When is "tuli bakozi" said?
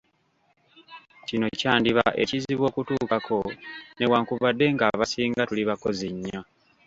5.49-6.07